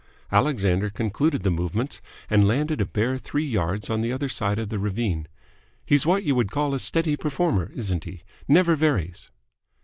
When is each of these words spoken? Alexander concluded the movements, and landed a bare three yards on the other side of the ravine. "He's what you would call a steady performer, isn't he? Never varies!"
Alexander 0.31 0.89
concluded 0.89 1.43
the 1.43 1.51
movements, 1.51 2.01
and 2.27 2.47
landed 2.47 2.81
a 2.81 2.87
bare 2.87 3.19
three 3.19 3.45
yards 3.45 3.87
on 3.87 4.01
the 4.01 4.11
other 4.11 4.27
side 4.27 4.57
of 4.57 4.69
the 4.69 4.79
ravine. 4.79 5.27
"He's 5.85 6.07
what 6.07 6.23
you 6.23 6.33
would 6.33 6.49
call 6.49 6.73
a 6.73 6.79
steady 6.79 7.15
performer, 7.15 7.69
isn't 7.75 8.05
he? 8.05 8.23
Never 8.47 8.75
varies!" 8.75 9.29